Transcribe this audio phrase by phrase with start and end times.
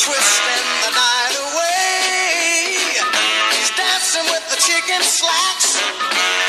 [0.00, 2.88] Twisting the night away.
[3.52, 5.76] He's dancing with the chicken slacks.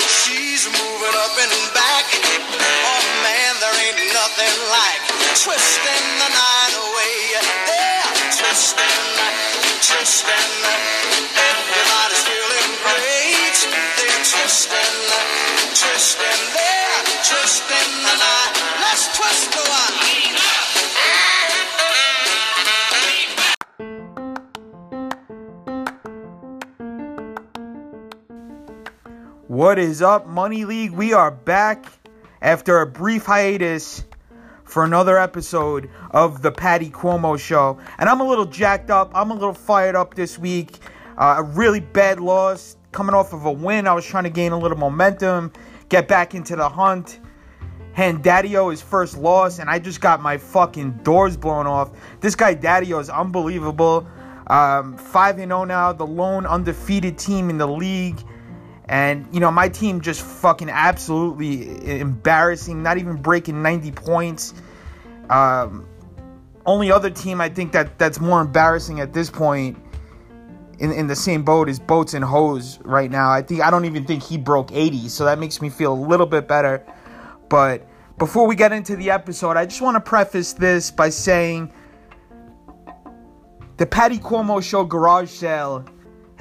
[0.07, 2.07] She's moving up and back.
[2.15, 5.03] Oh man, there ain't nothing like
[5.35, 7.15] twisting the night away.
[7.67, 8.07] Yeah,
[8.39, 9.03] twisting,
[9.83, 10.51] twisting.
[11.35, 13.57] Everybody's feeling great.
[13.99, 14.95] They're twisting,
[15.75, 16.41] twisting.
[16.55, 18.53] They're twisting the night.
[18.79, 19.80] Let's twist the wine.
[29.61, 30.89] What is up, Money League?
[30.89, 31.85] We are back
[32.41, 34.03] after a brief hiatus
[34.63, 37.77] for another episode of the Patty Cuomo Show.
[37.99, 39.11] And I'm a little jacked up.
[39.13, 40.79] I'm a little fired up this week.
[41.15, 43.85] Uh, a really bad loss coming off of a win.
[43.85, 45.53] I was trying to gain a little momentum,
[45.89, 47.19] get back into the hunt.
[47.95, 51.91] And Daddio his first loss, and I just got my fucking doors blown off.
[52.19, 54.07] This guy Daddio is unbelievable.
[54.47, 58.23] Um, 5 0 now, the lone undefeated team in the league.
[58.87, 64.53] And, you know, my team just fucking absolutely embarrassing, not even breaking 90 points.
[65.29, 65.87] Um,
[66.65, 69.77] only other team I think that that's more embarrassing at this point
[70.79, 73.31] in, in the same boat is Boats and Hose right now.
[73.31, 76.01] I think I don't even think he broke 80, so that makes me feel a
[76.07, 76.83] little bit better.
[77.49, 81.71] But before we get into the episode, I just want to preface this by saying
[83.77, 85.85] the Patty Cuomo Show garage sale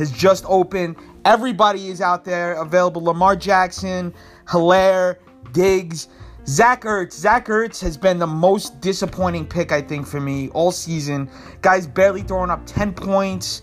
[0.01, 0.97] has just opened.
[1.27, 3.05] Everybody is out there available.
[3.05, 4.15] Lamar Jackson,
[4.47, 5.17] Helaire,
[5.53, 6.09] Diggs,
[6.47, 7.13] Zach Ertz.
[7.13, 11.31] Zach Ertz has been the most disappointing pick, I think, for me all season.
[11.61, 13.63] Guy's barely throwing up 10 points.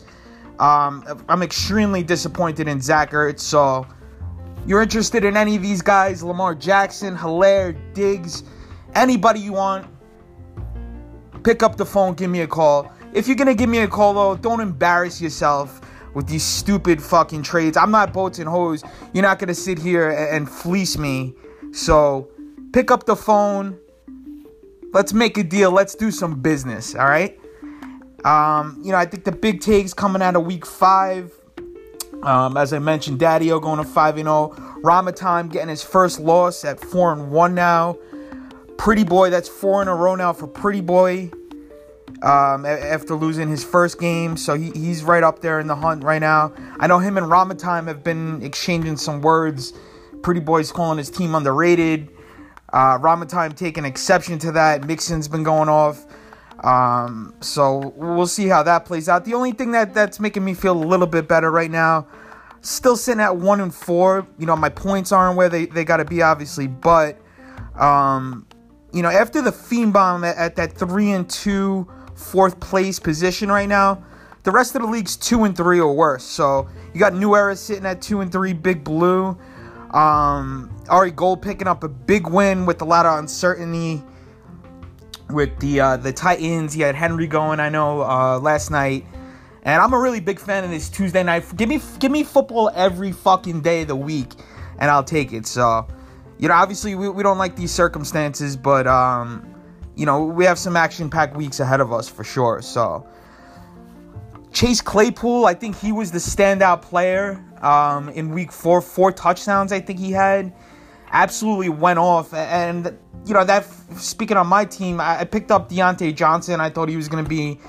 [0.60, 3.40] Um, I'm extremely disappointed in Zach Ertz.
[3.40, 3.88] So,
[4.68, 8.44] you're interested in any of these guys, Lamar Jackson, Helaire, Diggs,
[8.94, 9.88] anybody you want,
[11.44, 12.92] pick up the phone, give me a call.
[13.12, 15.82] If you're going to give me a call, though, don't embarrass yourself
[16.18, 17.78] with these stupid fucking trades.
[17.78, 18.84] I'm not boats and hose.
[19.14, 21.36] You're not to sit here and fleece me.
[21.72, 22.32] So
[22.74, 23.78] pick up the phone.
[24.94, 25.70] Let's make a deal.
[25.70, 26.96] Let's do some business.
[26.96, 27.40] All right.
[28.26, 31.32] Um, you know, I think the big takes coming out of week five.
[32.24, 34.56] Um, as I mentioned, Daddio going to 5 0.
[34.82, 37.96] Ramatime getting his first loss at 4 and 1 now.
[38.80, 41.30] Pretty Boy, that's four in a row now for Pretty Boy
[42.22, 44.38] um, after losing his first game.
[44.38, 46.54] So he, he's right up there in the hunt right now.
[46.80, 49.74] I know him and Ramatime have been exchanging some words.
[50.24, 52.10] Pretty Boy's calling his team underrated.
[52.74, 54.86] Uh, Ramatime taking exception to that.
[54.86, 56.06] Mixon's been going off.
[56.64, 59.26] Um, so we'll see how that plays out.
[59.26, 62.08] The only thing that, that's making me feel a little bit better right now,
[62.62, 64.28] still sitting at one and four.
[64.40, 67.22] You know, my points aren't where they, they got to be, obviously, but
[67.76, 68.48] um,
[68.92, 73.50] you know, after the Fiend Bomb at, at that three and two fourth place position
[73.50, 74.04] right now.
[74.44, 76.24] The rest of the league's two and three or worse.
[76.24, 79.38] So you got New Era sitting at two and three, Big Blue.
[79.92, 84.04] Um, Ari Gold picking up a big win with a lot of uncertainty
[85.30, 86.74] with the uh, the Titans.
[86.74, 89.06] He had Henry going, I know, uh, last night.
[89.64, 91.44] And I'm a really big fan of this Tuesday night.
[91.58, 94.34] Give me give me football every fucking day of the week,
[94.80, 95.46] and I'll take it.
[95.46, 95.86] So,
[96.38, 99.46] you know, obviously we, we don't like these circumstances, but um,
[99.98, 102.62] you know, we have some action packed weeks ahead of us for sure.
[102.62, 103.06] So,
[104.54, 108.80] Chase Claypool, I think he was the standout player um, in week four.
[108.80, 110.54] Four touchdowns, I think he had.
[111.12, 112.34] Absolutely went off.
[112.34, 113.66] And, you know, that
[113.96, 116.62] speaking on my team, I, picked up Diontae Johnson.
[116.62, 117.60] I thought he was going to be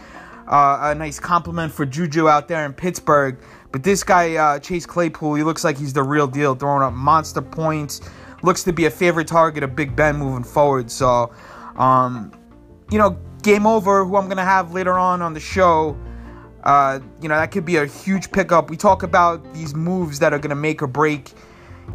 [0.47, 3.39] uh, a nice compliment for Juju out there in Pittsburgh.
[3.73, 6.93] But this guy, uh, Chase Claypool, he looks like he's the real deal, throwing up
[6.93, 8.01] monster points.
[8.43, 10.91] Looks to be a favorite target of Big Ben moving forward.
[10.91, 11.33] So,
[11.79, 12.33] um,
[12.91, 15.97] you know, game over, who I'm going to have later on on the show,
[16.65, 18.69] uh, you know, that could be a huge pickup.
[18.69, 21.33] We talk about these moves that are going to make or break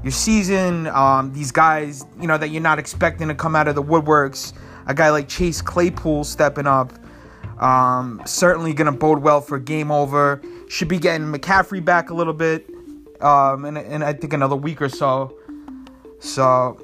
[0.01, 0.88] your season.
[0.88, 4.53] Um, these guys, you know, that you're not expecting to come out of the woodworks.
[4.88, 6.94] A guy like Chase Claypool stepping up.
[7.59, 10.41] Um, certainly going to bode well for game over.
[10.69, 12.68] Should be getting McCaffrey back a little bit
[13.21, 15.38] um, in, in, I think, another week or so.
[16.19, 16.80] So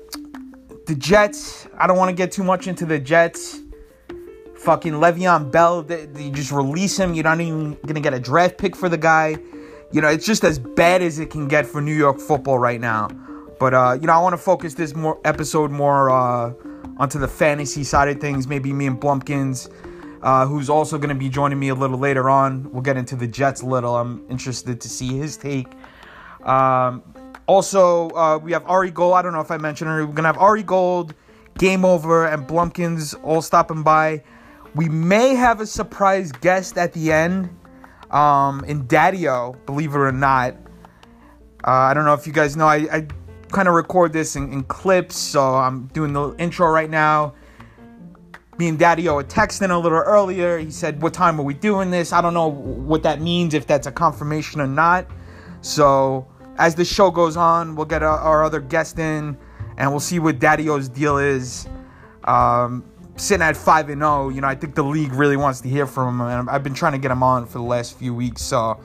[0.89, 3.62] the Jets, I don't want to get too much into the Jets.
[4.57, 7.13] Fucking Le'Veon Bell, they, they just release him.
[7.13, 9.38] You're not even gonna get a draft pick for the guy.
[9.91, 12.81] You know, it's just as bad as it can get for New York football right
[12.81, 13.07] now.
[13.59, 16.53] But uh, you know, I want to focus this more episode more uh,
[16.97, 18.47] onto the fantasy side of things.
[18.47, 19.71] Maybe me and Blumpkins,
[20.24, 22.71] uh, who's also going to be joining me a little later on.
[22.71, 23.95] We'll get into the Jets a little.
[23.95, 25.68] I'm interested to see his take.
[26.44, 27.03] Um,
[27.49, 29.15] also, uh, we have Ari Gold.
[29.15, 30.05] I don't know if I mentioned her.
[30.05, 31.15] We're gonna have Ari Gold,
[31.57, 34.23] Game Over, and Blumpkins all stopping by.
[34.75, 37.49] We may have a surprise guest at the end
[38.11, 40.53] um, in Daddio, believe it or not.
[41.65, 43.07] Uh, I don't know if you guys know, I, I
[43.51, 47.33] kind of record this in, in, clips, so I'm doing the intro right now.
[48.59, 50.59] Me and Daddio were texting a little earlier.
[50.59, 52.13] He said, What time are we doing this?
[52.13, 55.07] I don't know what that means, if that's a confirmation or not.
[55.61, 56.27] So,
[56.59, 59.38] as the show goes on, we'll get our, other guest in
[59.77, 61.67] and we'll see what Daddio's deal is.
[62.25, 62.83] Um,
[63.15, 65.88] sitting at 5 and 0, you know, I think the league really wants to hear
[65.88, 68.41] from him, and I've been trying to get him on for the last few weeks.
[68.41, 68.77] So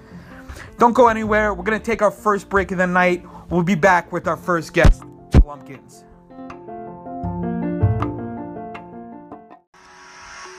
[0.79, 1.53] don't go anywhere.
[1.53, 3.25] We're to take our first break of the night.
[3.50, 6.05] We'll be back with our first guest, Blumpkins.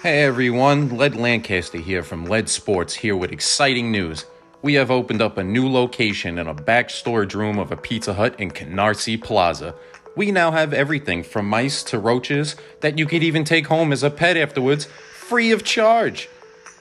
[0.04, 4.26] Hey everyone, Led Lancaster here from Led Sports, here with exciting news.
[4.66, 8.16] We have opened up a new location in a back storage room of a Pizza
[8.16, 9.76] Hut in Canarsie Plaza.
[10.16, 14.02] We now have everything from mice to roaches that you could even take home as
[14.02, 16.30] a pet afterwards, free of charge.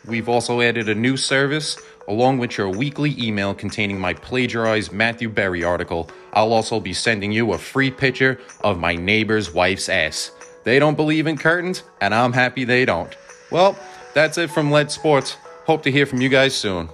[0.07, 1.77] We've also added a new service
[2.09, 6.09] along with your weekly email containing my plagiarized Matthew Berry article.
[6.33, 10.31] I'll also be sending you a free picture of my neighbor's wife's ass.
[10.65, 13.15] They don't believe in curtains, and I'm happy they don't.
[13.51, 13.79] Well,
[14.15, 15.37] that's it from Lead Sports.
[15.67, 16.89] Hope to hear from you guys soon.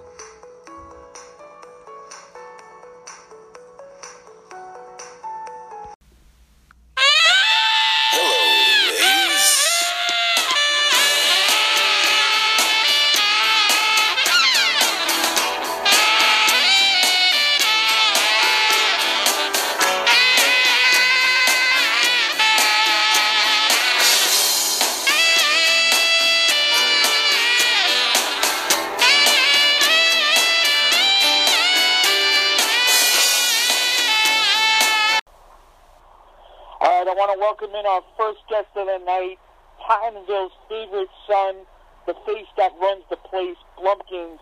[37.41, 39.39] Our first guest of the night,
[39.87, 41.65] Tottenville's favorite son,
[42.07, 44.39] the face that runs the place, Blumpkins.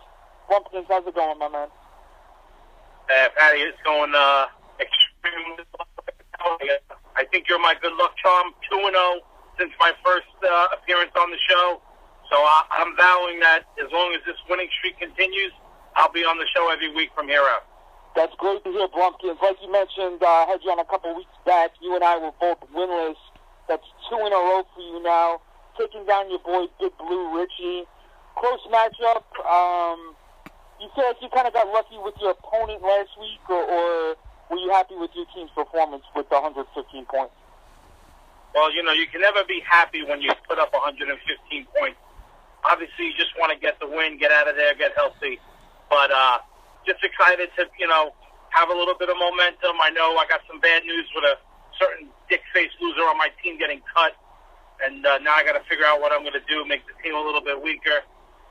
[0.50, 1.68] Blumpkins, how's it going, my man?
[3.08, 4.46] Uh, Patty, it's going uh,
[4.80, 6.58] extremely well.
[7.16, 9.20] I think you're my good luck charm, 2 0
[9.58, 11.80] since my first uh, appearance on the show.
[12.30, 15.52] So I, I'm vowing that as long as this winning streak continues,
[15.94, 17.67] I'll be on the show every week from here out.
[18.18, 19.38] That's great to hear, Blumpkins.
[19.38, 21.70] Like you mentioned, uh, I had you on a couple weeks back.
[21.78, 23.14] You and I were both winless
[23.70, 25.38] that's two in a row for you now.
[25.78, 27.86] Taking down your boy Big Blue Richie.
[28.34, 29.22] Close matchup.
[29.46, 30.18] Um,
[30.82, 34.16] you feel like you kind of got lucky with your opponent last week, or, or
[34.50, 36.66] were you happy with your team's performance with the 115
[37.06, 37.38] points?
[38.50, 41.06] Well, you know, you can never be happy when you put up 115
[41.70, 41.98] points.
[42.66, 45.38] Obviously, you just want to get the win, get out of there, get healthy.
[45.88, 46.38] But uh,
[46.88, 48.16] just excited to, you know,
[48.48, 49.76] have a little bit of momentum.
[49.84, 51.36] I know I got some bad news with a
[51.76, 54.16] certain dick face loser on my team getting cut,
[54.80, 56.96] and uh, now I got to figure out what I'm going to do, make the
[57.04, 58.00] team a little bit weaker.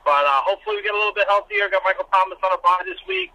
[0.06, 1.66] But uh, hopefully we get a little bit healthier.
[1.68, 3.34] Got Michael Thomas on a bye this week.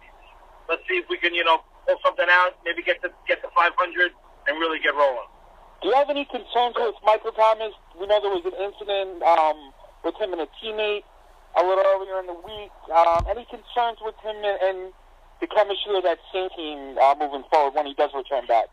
[0.66, 2.56] Let's see if we can, you know, pull something out.
[2.64, 3.76] Maybe get to get to 500
[4.48, 5.28] and really get rolling.
[5.84, 7.76] Do you have any concerns with Michael Thomas?
[8.00, 9.70] We know there was an incident um,
[10.02, 11.04] with him and a teammate
[11.56, 12.74] a little earlier in the week.
[12.90, 14.78] Um, any concerns with him and, and
[15.40, 18.66] the chemistry of that same team uh, moving forward when he does return back?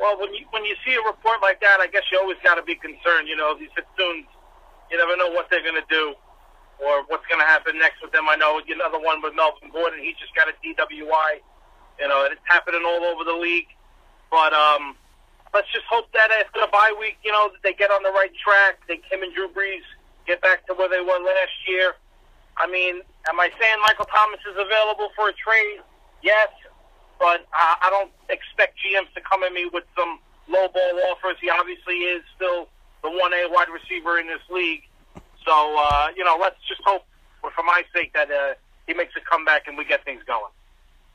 [0.00, 2.56] Well, when you when you see a report like that, I guess you always got
[2.56, 3.28] to be concerned.
[3.28, 4.26] You know, these Fitzoons,
[4.90, 6.14] you never know what they're going to do
[6.82, 8.26] or what's going to happen next with them.
[8.28, 10.02] I know another one with Melvin Gordon.
[10.02, 11.38] He just got a DWI.
[12.00, 13.70] You know, it's happening all over the league.
[14.30, 14.96] But um,
[15.54, 18.10] let's just hope that after the bye week, you know, that they get on the
[18.10, 18.82] right track.
[18.88, 19.86] They him and Drew Brees
[20.26, 21.94] get back to where they were last year.
[22.56, 25.80] I mean, am I saying Michael Thomas is available for a trade?
[26.22, 26.48] Yes
[27.18, 31.36] but uh, I don't expect GMs to come at me with some low ball offers.
[31.40, 32.68] He obviously is still
[33.02, 34.82] the one A wide receiver in this league.
[35.46, 37.04] So uh, you know, let's just hope,
[37.40, 38.54] for my sake, that uh,
[38.86, 40.52] he makes a comeback and we get things going.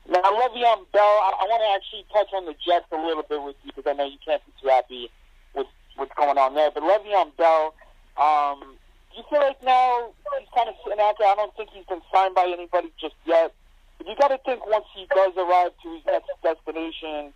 [0.08, 3.42] Now, Le'Veon Bell, I, I want to actually touch on the Jets a little bit
[3.42, 5.10] with you because I know you can't be too happy
[5.54, 6.70] with what's going on there.
[6.72, 7.74] But Le'Veon Bell,
[8.16, 8.76] um,
[9.10, 11.28] do you feel like now he's kind of sitting out there?
[11.28, 13.52] I don't think he's been signed by anybody just yet.
[13.98, 17.32] But you got to think once he does arrive to his next destination,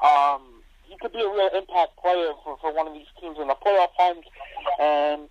[0.00, 0.56] um,
[1.06, 3.94] could be a real impact player for, for one of these teams in the playoff
[3.98, 4.24] hunt.
[4.80, 5.28] And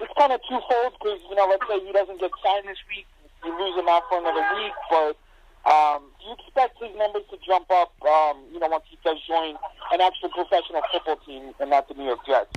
[0.00, 3.06] it's kind of twofold because, you know, let's say he doesn't get signed this week,
[3.44, 4.72] you lose him out for another week.
[4.88, 5.14] But
[5.68, 9.18] um, do you expect his numbers to jump up, um, you know, once he does
[9.26, 9.60] join
[9.92, 12.52] an actual professional football team and not the New York Jets?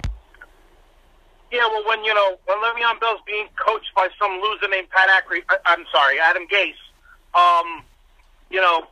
[1.51, 5.09] Yeah, well, when you know when Le'Veon Bell's being coached by some loser named Pat
[5.11, 6.79] Ackery, I, I'm sorry, Adam Gase.
[7.35, 7.83] Um,
[8.49, 8.87] you know,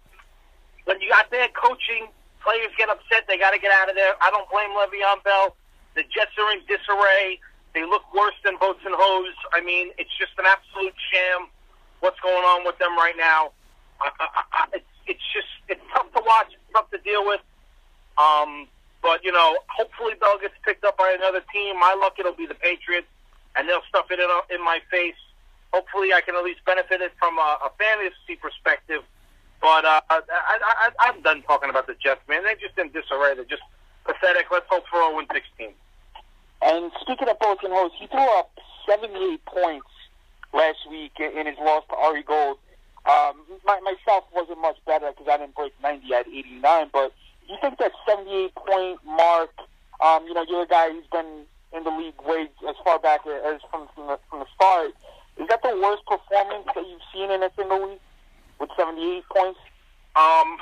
[0.84, 2.08] when you got there coaching,
[2.44, 3.24] players get upset.
[3.28, 4.14] They got to get out of there.
[4.22, 5.56] I don't blame Le'Veon Bell.
[5.96, 7.40] The Jets are in disarray.
[7.74, 9.36] They look worse than boats and hose.
[9.54, 11.48] I mean, it's just an absolute sham.
[12.02, 13.52] What's going on with them right now?
[14.02, 16.48] I, I, I, it's it's just it's tough to watch.
[16.52, 17.42] It's tough to deal with.
[18.18, 18.68] Um,
[19.02, 21.80] but you know, hopefully Bell gets picked up by another team.
[21.80, 23.08] My luck, it'll be the Patriots,
[23.56, 25.20] and they'll stuff it in, in my face.
[25.74, 29.04] Hopefully, I can at least benefit it from a, a fantasy perspective.
[29.62, 32.44] But uh, I, I, I, I'm done talking about the Jets, man.
[32.44, 33.36] They're just in disarray.
[33.36, 33.64] They're just
[34.06, 34.48] pathetic.
[34.52, 35.74] Let's hope for 0 16.
[36.62, 38.52] And speaking of Boats Hose, he threw up
[38.90, 39.88] 78 points
[40.54, 42.58] last week in his loss to Ari Gold.
[43.06, 47.14] Um, my, myself wasn't much better because I didn't break 90 at 89, but
[47.50, 49.50] you think that 78 point mark,
[50.00, 53.22] um, you know, you're a guy who's been in the league way as far back
[53.26, 54.92] as from, from, the, from the start.
[55.38, 58.00] Is that the worst performance that you've seen in a single week
[58.60, 59.60] with 78 points?
[60.16, 60.58] Um,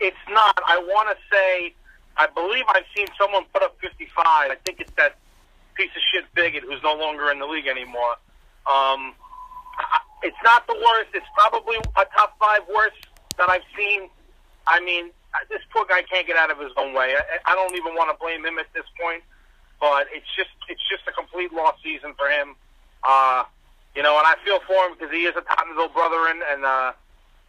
[0.00, 0.58] it's not.
[0.66, 1.74] I want to say,
[2.16, 4.16] I believe I've seen someone put up 55.
[4.26, 5.16] I think it's that
[5.74, 8.16] piece of shit bigot who's no longer in the league anymore.
[8.66, 9.14] Um,
[10.22, 11.10] it's not the worst.
[11.14, 12.96] It's probably a top five worst
[13.36, 14.08] that I've seen.
[14.66, 15.10] I mean,
[15.48, 17.14] this poor guy can't get out of his own way.
[17.14, 19.22] I, I don't even want to blame him at this point,
[19.80, 22.54] but it's just it's just a complete lost season for him.
[23.04, 23.44] Uh,
[23.94, 26.64] you know, and I feel for him because he is a Tottenville brother, and, and
[26.64, 26.92] uh,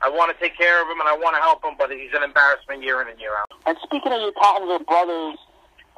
[0.02, 2.14] I want to take care of him and I want to help him, but he's
[2.16, 3.52] an embarrassment year in and year out.
[3.66, 5.38] And speaking of your Tottenville brothers,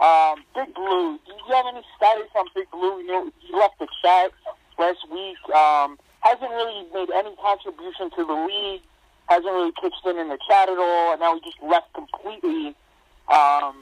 [0.01, 2.97] um, Big Blue, do you have any status on Big Blue?
[3.05, 4.31] You know, he left the chat
[4.79, 5.37] last week.
[5.53, 8.81] Um, hasn't really made any contribution to the league
[9.31, 12.75] hasn't really pitched in in the chat at all, and now he just left completely.
[13.31, 13.75] Um,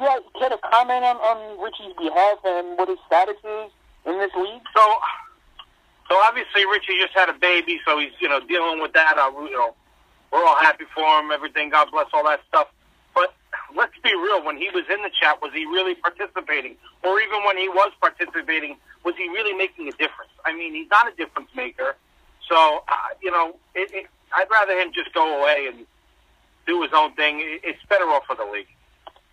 [0.00, 0.08] you
[0.38, 3.70] care to comment on, on Richie's behalf and what his status is
[4.06, 4.64] in this league?
[4.74, 4.84] So,
[6.08, 9.18] so obviously Richie just had a baby, so he's you know dealing with that.
[9.18, 9.74] Uh, you know,
[10.32, 11.30] we're all happy for him.
[11.30, 12.68] Everything, God bless all that stuff.
[13.14, 13.34] But
[13.76, 14.42] let's be real.
[14.44, 16.76] When he was in the chat, was he really participating?
[17.04, 20.32] Or even when he was participating, was he really making a difference?
[20.46, 21.96] I mean, he's not a difference maker.
[22.48, 25.86] So, uh, you know, it, it, I'd rather him just go away and
[26.66, 27.40] do his own thing.
[27.62, 28.68] It's better off for the league.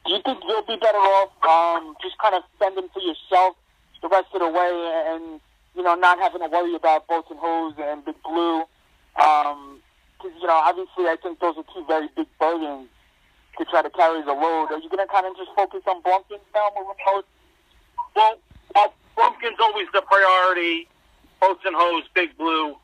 [0.05, 3.55] Do you think you'll be better off um, just kind of fending for yourself
[4.01, 4.71] the rest of the way
[5.07, 5.39] and,
[5.75, 8.63] you know, not having to worry about Boats and Hose and Big Blue?
[9.13, 9.79] Because, um,
[10.23, 12.87] you know, obviously I think those are two very big burdens
[13.57, 14.71] to try to carry the load.
[14.71, 17.25] Are you going to kind of just focus on Blumpkins now moving forward?
[18.15, 18.37] Well,
[18.75, 18.87] uh,
[19.17, 20.87] Blumpkins always the priority.
[21.41, 22.75] Boats and Hose, Big Blue.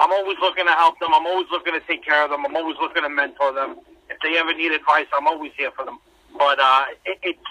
[0.00, 1.10] I'm always looking to help them.
[1.12, 2.46] I'm always looking to take care of them.
[2.46, 3.76] I'm always looking to mentor them.
[4.08, 5.98] If they ever need advice, I'm always here for them.
[6.36, 7.48] But uh, it, it's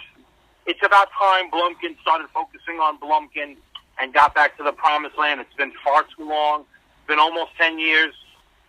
[0.65, 3.55] it's about time Blumpkin started focusing on Blumpkin
[3.99, 5.39] and got back to the promised land.
[5.41, 6.61] It's been far too long.
[6.61, 8.15] It's been almost ten years.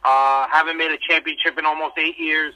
[0.05, 2.53] Uh, haven't made a championship in almost eight years.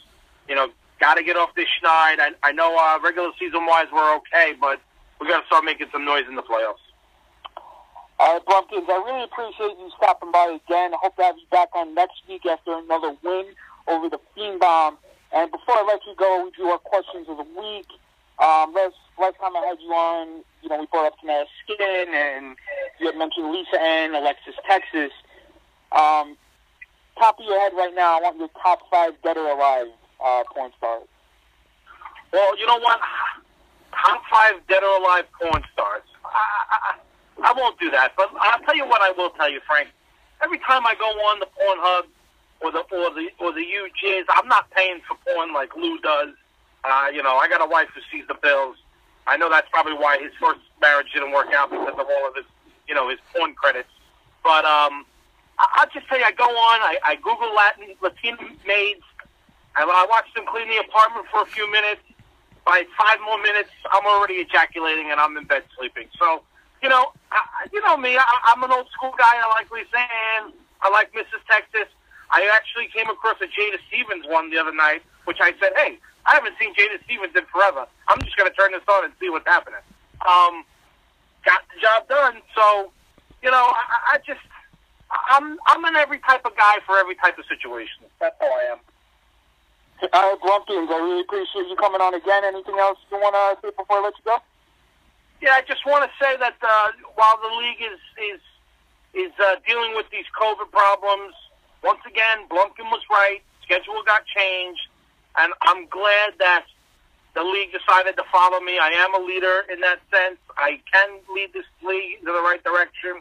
[0.47, 0.69] You know,
[1.01, 2.21] got to get off this schneid.
[2.21, 4.79] I, I know uh, regular season wise we're okay, but
[5.21, 6.84] we got to start making some noise in the playoffs.
[8.21, 10.95] All right, Blumpkins, I really appreciate you stopping by again.
[10.95, 13.47] I hope to have you back on next week after another win
[13.89, 14.97] over the Fiendbomb.
[15.33, 17.89] And before I let you go, we do our questions of the week.
[18.39, 22.07] Um, last, last time I had you on, you know, we brought up Tamara Skin,
[22.15, 22.57] and
[23.01, 25.11] you had mentioned Lisa Ann, Alexis Texas.
[25.91, 26.37] Um,
[27.19, 29.89] top of your head right now, I want your top five dead or alive
[30.25, 31.09] uh, porn stars.
[32.33, 33.01] Well, you know what?
[33.93, 36.03] Top five dead or alive porn stars.
[36.25, 36.39] I,
[36.71, 36.95] I,
[37.43, 38.13] I won't do that.
[38.17, 39.89] But I'll tell you what I will tell you, Frank.
[40.43, 42.05] Every time I go on the Pornhub
[42.61, 46.35] or the or the or the UJs, I'm not paying for porn like Lou does.
[46.85, 48.77] Uh, you know, I got a wife who sees the bills.
[49.27, 52.37] I know that's probably why his first marriage didn't work out because of all of
[52.37, 52.45] his,
[52.87, 53.89] you know, his porn credits.
[54.43, 55.07] But um,
[55.59, 58.37] I'll just say I go on, I, I Google Latin Latina
[58.67, 59.03] maids.
[59.77, 62.03] I, I watch them clean the apartment for a few minutes.
[62.67, 66.09] By five more minutes, I'm already ejaculating and I'm in bed sleeping.
[66.19, 66.43] So
[66.85, 67.41] you know, I,
[67.73, 68.19] you know me.
[68.19, 69.41] I, I'm an old school guy.
[69.41, 70.53] I like Lisa Ann.
[70.83, 71.41] I like Mrs.
[71.49, 71.89] Texas.
[72.29, 75.97] I actually came across a Jada Stevens one the other night, which I said, "Hey,
[76.27, 77.89] I haven't seen Jada Stevens in forever.
[78.09, 79.81] I'm just going to turn this on and see what's happening."
[80.29, 80.69] Um,
[81.49, 82.45] got the job done.
[82.55, 82.93] So,
[83.41, 84.45] you know, I, I just,
[85.09, 88.05] I'm, I'm an every type of guy for every type of situation.
[88.21, 88.81] That's how I am.
[90.13, 92.45] All right, Blumpkins, I really appreciate you coming on again.
[92.45, 94.37] Anything else you want to say before I let you go?
[95.45, 98.41] Yeah, I just want to say that uh, while the league is is
[99.13, 101.35] is uh, dealing with these COVID problems,
[101.83, 103.43] once again, Blumpkin was right.
[103.61, 104.89] Schedule got changed,
[105.37, 106.65] and I'm glad that
[107.35, 108.79] the league decided to follow me.
[108.79, 110.39] I am a leader in that sense.
[110.57, 113.21] I can lead this league in the right direction.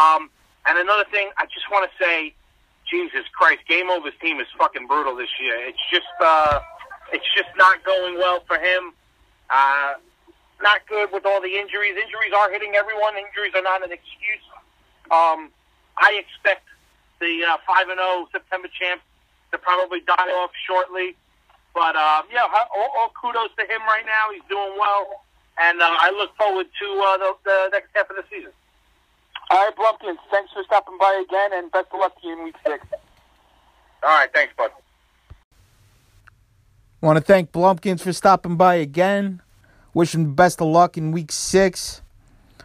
[0.00, 0.30] Um,
[0.64, 2.32] and another thing, I just want to say,
[2.88, 5.68] Jesus Christ, Game Over's team is fucking brutal this year.
[5.68, 6.60] It's just, uh,
[7.12, 8.94] it's just not going well for him.
[9.50, 9.94] Uh,
[10.62, 11.94] not good with all the injuries.
[11.96, 13.14] Injuries are hitting everyone.
[13.16, 14.46] Injuries are not an excuse.
[15.10, 15.50] Um,
[15.96, 16.66] I expect
[17.20, 19.00] the uh, five and zero September champ
[19.52, 21.16] to probably die off shortly.
[21.74, 24.32] But um, yeah, all, all kudos to him right now.
[24.32, 25.22] He's doing well,
[25.58, 28.52] and uh, I look forward to uh, the, the next half of the season.
[29.50, 32.44] All right, Blumpkins, thanks for stopping by again, and best of luck to you in
[32.44, 32.84] week six.
[34.02, 34.70] All right, thanks, bud.
[37.00, 39.40] Want to thank Blumpkins for stopping by again.
[39.94, 42.02] Wish him the best of luck in week six.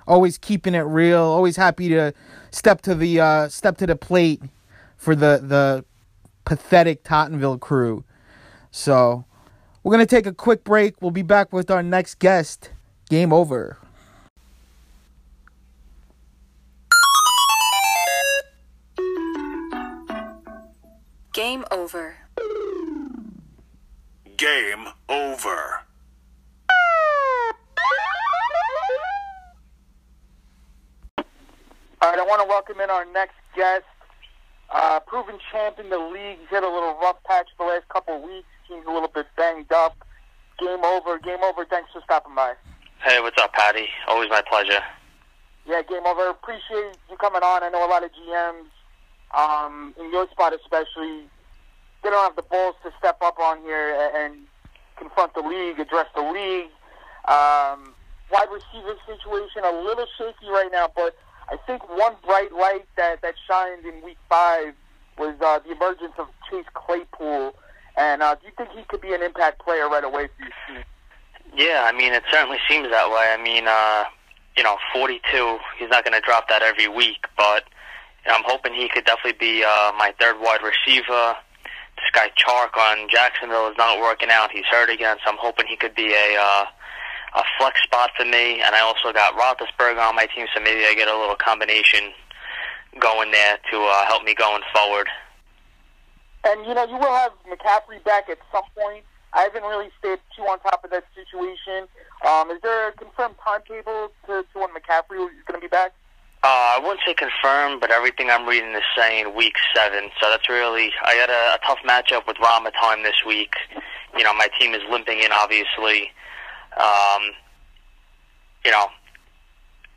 [0.07, 1.21] Always keeping it real.
[1.21, 2.13] Always happy to
[2.51, 4.41] step to the uh, step to the plate
[4.97, 5.85] for the the
[6.45, 8.03] pathetic Tottenville crew.
[8.71, 9.25] So
[9.81, 11.01] we're gonna take a quick break.
[11.01, 12.71] We'll be back with our next guest.
[13.09, 13.77] Game over.
[21.33, 22.15] Game over.
[24.37, 25.82] Game over.
[32.03, 33.85] All right, I want to welcome in our next guest.
[34.69, 36.37] Uh, proven champ in the league.
[36.37, 38.47] He's had a little rough patch the last couple of weeks.
[38.67, 39.95] Seems a little bit banged up.
[40.59, 41.17] Game over.
[41.17, 41.63] Game over.
[41.63, 42.55] Thanks for stopping by.
[43.05, 43.87] Hey, what's up, Patty?
[44.09, 44.83] Always my pleasure.
[45.65, 46.27] Yeah, game over.
[46.27, 47.63] Appreciate you coming on.
[47.63, 48.67] I know a lot of GMs,
[49.33, 51.29] um, in your spot especially,
[52.03, 54.35] they don't have the balls to step up on here and
[54.97, 56.67] confront the league, address the league.
[57.31, 57.95] Um,
[58.29, 61.15] wide receiver situation a little shaky right now, but
[61.49, 64.73] I think one bright light that that shined in week five
[65.17, 67.53] was uh, the emergence of Chase Claypool.
[67.95, 70.51] And uh, do you think he could be an impact player right away for your
[70.67, 70.85] team?
[71.55, 73.29] Yeah, I mean, it certainly seems that way.
[73.29, 74.05] I mean, uh,
[74.57, 77.65] you know, 42, he's not going to drop that every week, but
[78.25, 81.35] you know, I'm hoping he could definitely be uh, my third wide receiver.
[81.95, 84.51] This guy Chark on Jacksonville is not working out.
[84.51, 86.65] He's hurt again, so I'm hoping he could be a uh,
[87.35, 88.61] a flex spot for me.
[88.61, 92.11] And I also got Roethlisberger on my team, so maybe I get a little combination
[92.99, 95.07] going there to uh, help me going forward.
[96.45, 99.03] And you know, you will have McCaffrey back at some point.
[99.33, 101.87] I haven't really stayed too on top of that situation.
[102.27, 105.93] Um, is there a confirmed timetable to, to when McCaffrey is going to be back?
[106.43, 110.09] Uh, I wouldn't say confirmed, but everything I'm reading is saying week seven.
[110.21, 113.53] So that's really I got a, a tough matchup with Ramatime this week.
[114.17, 116.11] You know, my team is limping in, obviously.
[116.77, 117.31] Um,
[118.65, 118.87] you know,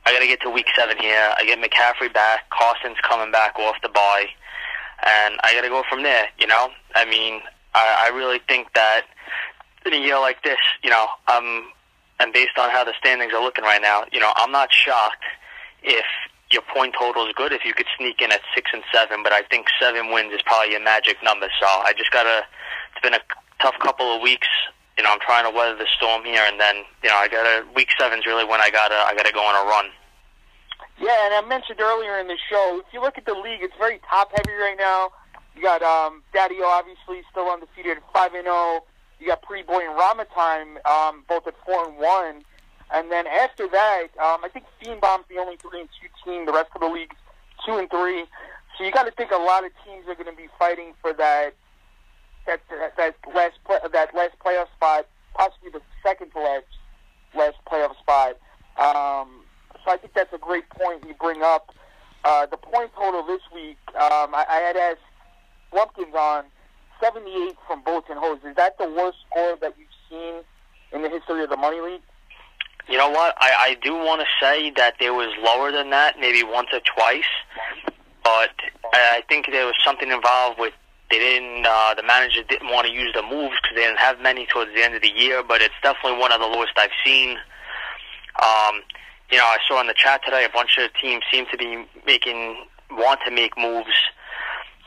[0.05, 1.35] I got to get to week seven here.
[1.37, 2.49] I get McCaffrey back.
[2.51, 4.27] Carson's coming back off the bye,
[5.07, 6.29] and I got to go from there.
[6.39, 7.41] You know, I mean,
[7.75, 9.03] I, I really think that
[9.85, 11.71] in a year like this, you know, um,
[12.19, 15.25] and based on how the standings are looking right now, you know, I'm not shocked
[15.83, 16.05] if
[16.51, 19.33] your point total is good if you could sneak in at six and seven, but
[19.33, 21.49] I think seven wins is probably your magic number.
[21.61, 22.45] So I just gotta.
[22.93, 23.21] It's been a
[23.61, 24.49] tough couple of weeks.
[24.96, 27.64] You know, I'm trying to weather the storm here, and then you know, I gotta.
[27.74, 28.96] Week seven's really when I gotta.
[28.96, 29.87] I gotta go on a run.
[30.98, 33.76] Yeah, and I mentioned earlier in the show, if you look at the league, it's
[33.78, 35.11] very top heavy right now.
[35.54, 38.85] You got um, Daddio, obviously still undefeated at five and zero.
[39.20, 42.42] You got Pretty Boy and Ramatime, um, both at four and one.
[42.90, 46.46] And then after that, um, I think Fiendbomb's the only three and two team.
[46.46, 47.16] The rest of the league's
[47.64, 48.24] two and three.
[48.76, 51.12] So you got to think a lot of teams are going to be fighting for
[51.14, 51.54] that
[52.46, 52.61] that
[52.96, 56.64] that last play, that last playoff spot, possibly the second to last
[57.35, 58.37] last playoff spot.
[58.78, 59.44] Um,
[59.85, 61.74] so I think that's a great point you bring up.
[62.24, 65.00] Uh, the point total this week, um, I, I had asked
[65.72, 66.44] Blumpkins on
[67.00, 68.40] 78 from Bolton Hose.
[68.44, 70.42] Is that the worst score that you've seen
[70.92, 72.02] in the history of the Money League?
[72.88, 73.35] You know what?
[73.38, 76.80] I, I do want to say that there was lower than that, maybe once or
[76.80, 77.24] twice,
[78.22, 78.50] but
[78.92, 80.72] I think there was something involved with
[81.11, 81.66] they didn't.
[81.66, 84.75] Uh, the manager didn't want to use the moves because they didn't have many towards
[84.75, 85.42] the end of the year.
[85.42, 87.38] But it's definitely one of the lowest I've seen.
[88.42, 88.83] Um,
[89.31, 91.85] you know, I saw in the chat today a bunch of teams seem to be
[92.07, 93.95] making want to make moves.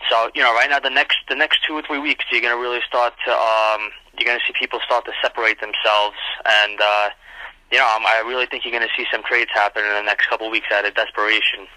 [0.09, 2.55] So you know, right now the next the next two or three weeks, you're going
[2.55, 6.79] to really start to um, you're going to see people start to separate themselves, and
[6.81, 7.09] uh,
[7.71, 10.27] you know, I'm, really think you're going to see some trades happen in the next
[10.27, 11.67] couple of weeks out of desperation.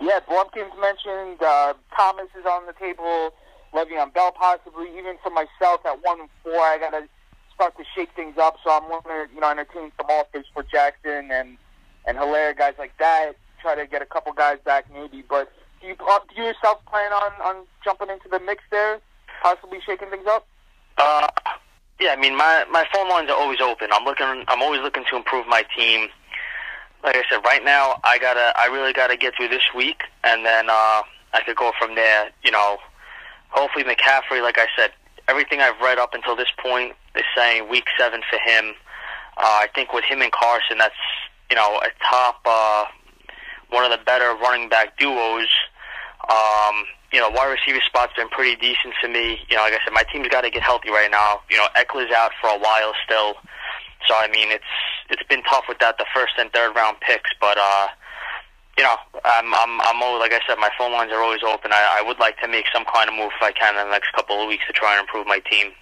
[0.00, 3.32] Yeah, Blumpkins mentioned uh, Thomas is on the table.
[3.74, 4.86] Le'Veon Bell possibly.
[4.96, 7.08] Even for myself at one and four, I got to
[7.54, 8.56] start to shake things up.
[8.64, 11.58] So I'm going to, you know, entertain some offers for Jackson and
[12.06, 13.32] and Helaire, guys like that.
[13.60, 15.24] Try to get a couple guys back maybe.
[15.28, 19.00] But do you, uh, do you yourself plan on on jumping into the mix there,
[19.42, 20.46] possibly shaking things up?
[20.98, 21.28] Uh,
[22.00, 23.88] yeah, I mean, my my phone lines are always open.
[23.92, 24.26] I'm looking.
[24.48, 26.08] I'm always looking to improve my team.
[27.02, 28.52] Like I said, right now I gotta.
[28.56, 32.30] I really gotta get through this week, and then uh, I could go from there.
[32.42, 32.78] You know,
[33.54, 34.42] hopefully McCaffrey.
[34.42, 34.90] Like I said,
[35.28, 38.74] everything I've read up until this point is saying week seven for him.
[39.36, 40.94] Uh, I think with him and Carson, that's
[41.50, 42.84] you know a top uh,
[43.70, 45.48] one of the better running back duos.
[46.28, 49.38] Um, you know, wide receiver spot's been pretty decent to me.
[49.48, 51.40] You know, like I said, my team's got to get healthy right now.
[51.50, 53.34] You know, Ekeler's out for a while still,
[54.06, 54.72] so I mean, it's
[55.10, 57.30] it's been tough with that the first and third round picks.
[57.40, 57.88] But uh,
[58.76, 61.72] you know, I'm I'm I'm always like I said, my phone lines are always open.
[61.72, 63.90] I, I would like to make some kind of move if I can in the
[63.90, 65.72] next couple of weeks to try and improve my team.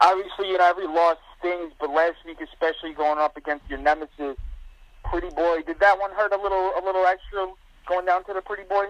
[0.00, 4.36] Obviously, you know, every loss stings, but last week, especially going up against your nemesis,
[5.04, 7.48] Pretty Boy, did that one hurt a little a little extra
[7.86, 8.88] going down to the Pretty Boy?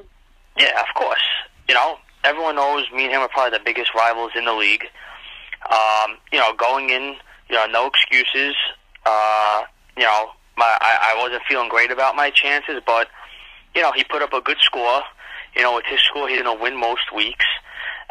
[0.58, 1.22] Yeah, of course.
[1.68, 4.84] You know, everyone knows me and him are probably the biggest rivals in the league.
[5.70, 7.16] Um, you know, going in,
[7.48, 8.54] you know, no excuses.
[9.04, 9.62] Uh,
[9.96, 13.08] you know, my I, I wasn't feeling great about my chances, but
[13.74, 15.02] you know, he put up a good score.
[15.54, 17.46] You know, with his score, he didn't win most weeks,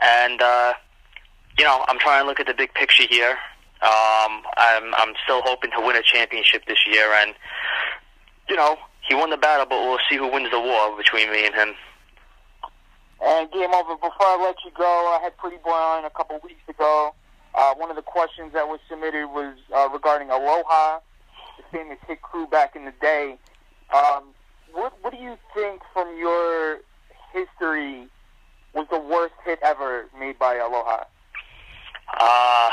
[0.01, 0.73] and uh,
[1.57, 3.37] you know, I'm trying to look at the big picture here.
[3.81, 7.35] Um, I'm I'm still hoping to win a championship this year, and
[8.49, 8.77] you know,
[9.07, 11.75] he won the battle, but we'll see who wins the war between me and him.
[13.21, 13.95] And game over.
[13.95, 17.13] Before I let you go, I had Pretty Boy on a couple weeks ago.
[17.53, 20.99] Uh, one of the questions that was submitted was uh, regarding Aloha,
[21.57, 23.37] the famous hit crew back in the day.
[23.93, 24.23] Um,
[24.73, 26.79] what, what do you think from your
[27.33, 28.07] history
[28.73, 31.05] was the worst hit ever made by Aloha?
[32.17, 32.69] Uh,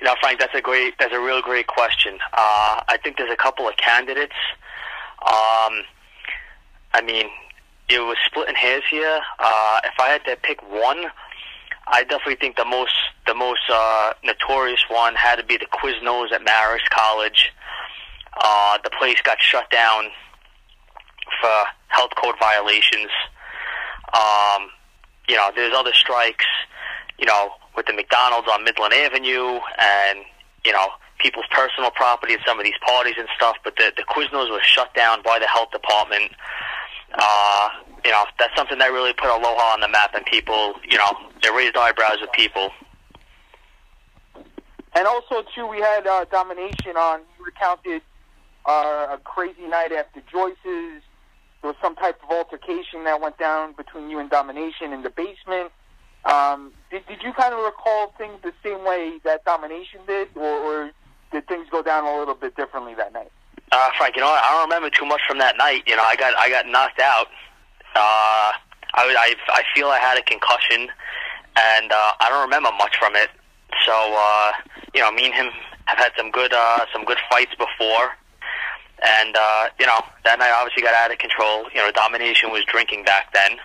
[0.00, 2.18] you know, Frank, that's a great, that's a real great question.
[2.32, 4.34] Uh, I think there's a couple of candidates.
[5.22, 5.84] Um,
[6.92, 7.26] I mean,
[7.88, 9.20] it was splitting hairs here.
[9.38, 11.04] Uh, if I had to pick one,
[11.86, 12.94] I definitely think the most
[13.26, 17.52] the most uh, notorious one had to be the Quiznos at Marist College.
[18.36, 20.04] Uh, the place got shut down
[21.40, 21.52] for
[21.88, 23.10] health code violations.
[24.12, 24.70] Um,
[25.28, 26.46] you know, there's other strikes.
[27.18, 30.18] You know, with the McDonald's on Midland Avenue, and
[30.64, 30.88] you know,
[31.20, 33.56] people's personal property at some of these parties and stuff.
[33.62, 36.32] But the the Quiznos was shut down by the health department
[37.18, 37.68] uh,
[38.04, 41.12] you know, that's something that really put Aloha on the map, and people, you know,
[41.42, 42.70] they raised eyebrows with people.
[44.96, 47.20] And also, too, we had uh, Domination on.
[47.36, 48.02] He recounted
[48.66, 51.02] uh, a crazy night after Joyce's.
[51.62, 55.10] There was some type of altercation that went down between you and Domination in the
[55.10, 55.72] basement.
[56.24, 60.42] Um, did, did you kind of recall things the same way that Domination did, or,
[60.44, 60.90] or
[61.32, 63.32] did things go down a little bit differently that night?
[63.74, 65.82] Uh, Frank, you know, I don't remember too much from that night.
[65.88, 67.26] You know, I got I got knocked out.
[67.96, 68.54] Uh,
[68.94, 70.86] I, I I feel I had a concussion,
[71.58, 73.30] and uh, I don't remember much from it.
[73.84, 74.52] So, uh,
[74.94, 75.50] you know, me and him
[75.86, 78.14] have had some good uh, some good fights before,
[79.02, 81.66] and uh, you know, that night obviously got out of control.
[81.74, 83.58] You know, domination was drinking back then,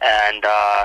[0.00, 0.84] and uh,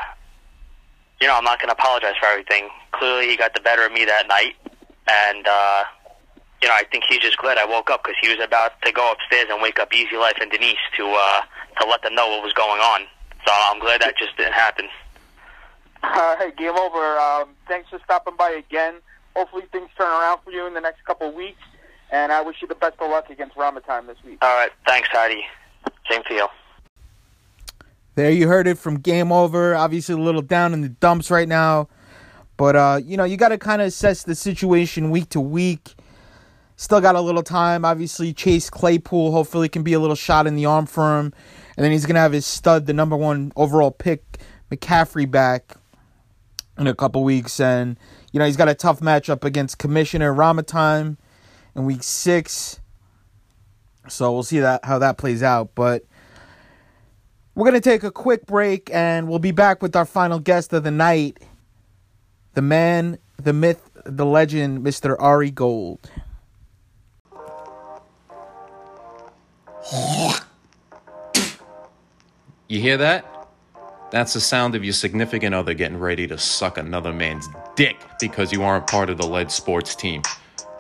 [1.22, 2.68] you know, I'm not going to apologize for everything.
[2.92, 4.60] Clearly, he got the better of me that night,
[5.08, 5.48] and.
[5.48, 5.84] Uh,
[6.64, 8.92] you know, I think he's just glad I woke up because he was about to
[8.94, 11.42] go upstairs and wake up Easy Life and Denise to uh,
[11.82, 13.02] to let them know what was going on.
[13.46, 14.88] So I'm glad that just didn't happen.
[16.04, 17.18] All right, game over.
[17.20, 18.96] Um, thanks for stopping by again.
[19.36, 21.60] Hopefully things turn around for you in the next couple of weeks,
[22.12, 24.38] and I wish you the best of luck against Ramatime this week.
[24.42, 25.44] All right, thanks, Heidi.
[26.10, 26.48] Same to you.
[28.16, 29.76] There you heard it from Game Over.
[29.76, 31.90] Obviously, a little down in the dumps right now.
[32.56, 35.96] But, uh, you know, you got to kind of assess the situation week to week.
[36.84, 37.86] Still got a little time.
[37.86, 41.34] Obviously, Chase Claypool hopefully can be a little shot in the arm for him.
[41.78, 45.78] And then he's going to have his stud, the number one overall pick, McCaffrey, back
[46.78, 47.62] in a couple weeks.
[47.62, 47.98] And,
[48.34, 51.16] you know, he's got a tough matchup against Commissioner Ramatime
[51.74, 52.82] in week six.
[54.10, 55.76] So we'll see that how that plays out.
[55.76, 56.04] But
[57.56, 60.74] we're going to take a quick break and we'll be back with our final guest
[60.74, 61.40] of the night
[62.56, 65.16] the man, the myth, the legend, Mr.
[65.18, 66.12] Ari Gold.
[72.68, 73.26] You hear that?
[74.12, 78.52] That's the sound of your significant other getting ready to suck another man's dick because
[78.52, 80.22] you aren't part of the lead sports team.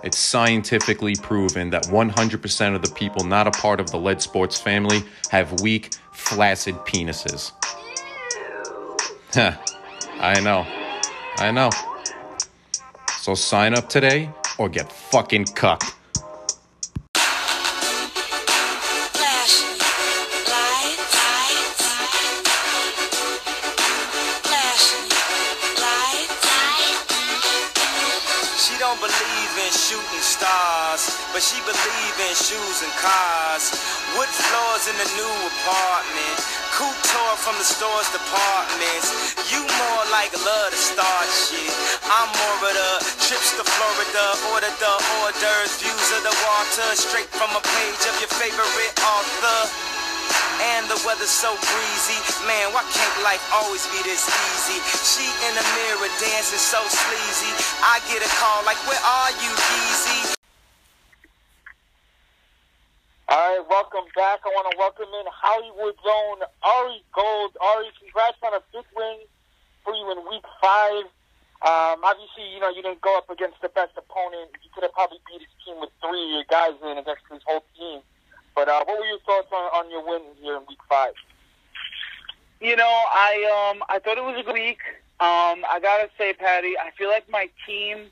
[0.03, 4.59] It's scientifically proven that 100% of the people not a part of the lead sports
[4.59, 7.51] family have weak, flaccid penises.
[9.33, 9.57] Huh.
[10.19, 10.65] I know.
[11.37, 11.69] I know.
[13.19, 15.95] So sign up today or get fucking cucked.
[33.03, 33.75] Cars.
[34.15, 36.37] Wood floors in the new apartment.
[36.71, 39.35] Couture from the store's departments.
[39.51, 41.69] You more like love to start shit.
[42.07, 47.29] I'm more of the trips to Florida, order the orders, views of the water, straight
[47.35, 49.59] from a page of your favorite author.
[50.63, 52.19] And the weather's so breezy.
[52.47, 54.79] Man, why can't life always be this easy?
[55.03, 57.51] She in the mirror dancing so sleazy.
[57.83, 60.33] I get a call like, where are you, Yeezy?
[63.29, 64.43] All right, welcome back.
[64.43, 67.55] I want to welcome in Hollywood's own Ari Gold.
[67.55, 69.23] Ari, congrats on a big win
[69.86, 71.07] for you in Week Five.
[71.63, 74.51] Um, obviously, you know you didn't go up against the best opponent.
[74.59, 78.03] You could have probably beat his team with three guys in against his whole team.
[78.59, 81.15] But uh, what were your thoughts on, on your win here in Week Five?
[82.59, 83.39] You know, I
[83.71, 84.83] um I thought it was a good week.
[85.23, 88.12] Um, I gotta say, Patty, I feel like my team.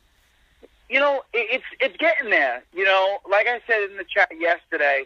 [0.92, 2.64] You know, it, it's it's getting there.
[2.74, 5.06] You know, like I said in the chat yesterday,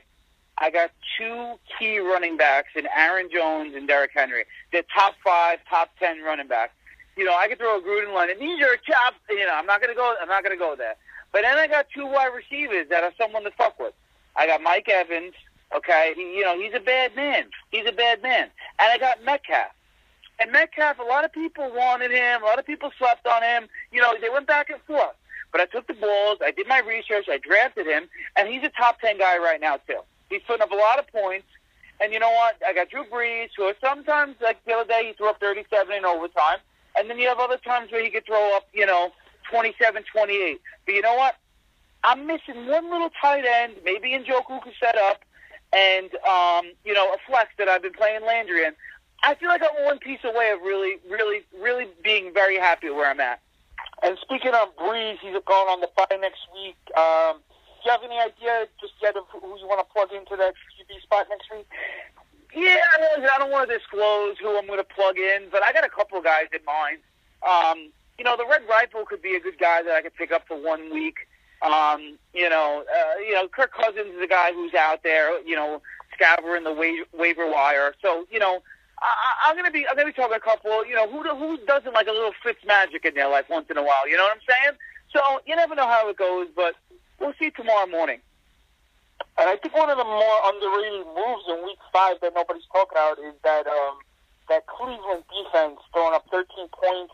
[0.57, 4.45] I got two key running backs in Aaron Jones and Derrick Henry.
[4.71, 6.73] They're top five, top ten running backs.
[7.15, 9.13] You know, I could throw a Gruden line, and these are top.
[9.29, 10.15] You know, I'm not gonna go.
[10.19, 10.95] I'm not gonna go there.
[11.31, 13.93] But then I got two wide receivers that are someone to fuck with.
[14.35, 15.35] I got Mike Evans.
[15.75, 17.45] Okay, he, you know he's a bad man.
[17.69, 18.49] He's a bad man.
[18.79, 19.69] And I got Metcalf.
[20.39, 22.41] And Metcalf, a lot of people wanted him.
[22.41, 23.67] A lot of people slept on him.
[23.91, 25.15] You know, they went back and forth.
[25.55, 26.39] But I took the balls.
[26.43, 27.27] I did my research.
[27.31, 30.01] I drafted him, and he's a top ten guy right now too.
[30.29, 31.47] He's putting up a lot of points.
[32.01, 32.57] And you know what?
[32.67, 36.03] I got Drew Brees, who sometimes, like the other day, he threw up 37 in
[36.03, 36.57] overtime.
[36.99, 39.13] And then you have other times where he could throw up, you know,
[39.49, 40.59] 27, 28.
[40.85, 41.35] But you know what?
[42.03, 45.23] I'm missing one little tight end, maybe Njoku could set up,
[45.71, 48.73] and um, you know, a flex that I've been playing Landry in.
[49.23, 53.09] I feel like I'm one piece away of really, really, really being very happy where
[53.09, 53.39] I'm at.
[54.03, 56.77] And speaking of Brees, he's going on the bye next week.
[56.97, 57.39] Um,
[57.83, 60.53] do you have any idea just yet of who you want to plug into that
[60.73, 61.67] QB spot next week?
[62.55, 65.63] Yeah, I don't, I don't want to disclose who I'm going to plug in, but
[65.63, 66.99] I got a couple guys in mind.
[67.43, 70.31] Um, you know, the Red Rifle could be a good guy that I could pick
[70.31, 71.27] up for one week.
[71.61, 75.55] Um, you know, uh, you know, Kirk Cousins is a guy who's out there, you
[75.55, 75.81] know,
[76.13, 77.93] scouring the wa- waiver wire.
[78.01, 78.61] So, you know,
[79.01, 80.85] I, I'm gonna be I'm gonna be talking a couple.
[80.85, 83.77] You know, who who doesn't like a little Fitz magic in their life once in
[83.77, 84.07] a while?
[84.07, 84.77] You know what I'm saying?
[85.13, 86.75] So you never know how it goes, but
[87.19, 88.19] we'll see tomorrow morning.
[89.37, 92.95] And I think one of the more underrated moves in Week Five that nobody's talking
[92.95, 93.99] about is that um,
[94.49, 97.13] that Cleveland defense throwing up 13 points.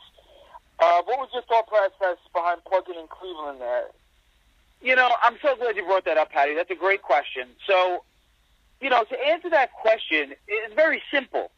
[0.80, 3.86] Uh, what was your thought process behind plugging in Cleveland there?
[4.82, 6.56] You know, I'm so glad you brought that up, Patty.
[6.56, 7.50] That's a great question.
[7.67, 8.04] So,
[8.82, 11.52] you know, to answer that question, it's very simple.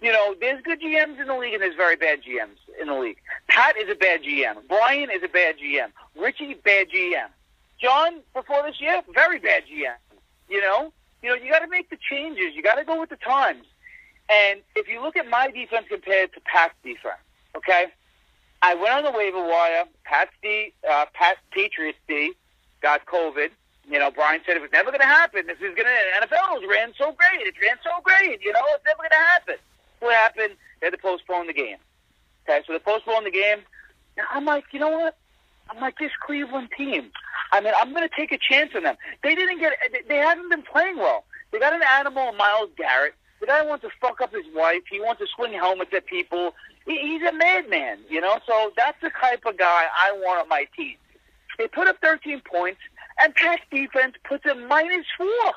[0.00, 2.94] You know, there's good GMs in the league and there's very bad GMs in the
[2.94, 3.18] league.
[3.48, 4.56] Pat is a bad GM.
[4.66, 5.88] Brian is a bad GM.
[6.18, 7.28] Richie, bad GM.
[7.80, 9.94] John, before this year, very bad GM.
[10.48, 12.54] You know, you know, you got to make the changes.
[12.54, 13.66] You got to go with the times.
[14.30, 17.20] And if you look at my defense compared to Pat's defense,
[17.56, 17.86] okay,
[18.62, 19.84] I went on the waiver wire.
[20.04, 22.32] Pat's D, uh, Pat Patriots D
[22.80, 23.50] got COVID.
[23.88, 25.46] You know, Brian said it was never going to happen.
[25.46, 27.46] This is going to NFL ran so great.
[27.46, 28.40] It ran so great.
[28.42, 29.56] You know, it's never going to happen.
[30.00, 30.56] What happened?
[30.80, 31.76] They had to postpone the game.
[32.48, 33.60] Okay, so they postponed the game.
[34.32, 35.16] I'm like, you know what?
[35.70, 37.10] I'm like this Cleveland team.
[37.52, 38.96] I mean, I'm going to take a chance on them.
[39.22, 39.72] They didn't get.
[40.08, 41.24] They haven't been playing well.
[41.52, 43.14] They got an animal, Myles Garrett.
[43.40, 44.82] The guy wants to fuck up his wife.
[44.90, 46.54] He wants to swing helmets at people.
[46.86, 48.38] He, he's a madman, you know.
[48.46, 50.96] So that's the type of guy I want on my team.
[51.58, 52.80] They put up 13 points,
[53.20, 55.52] and Pat's defense puts a minus four.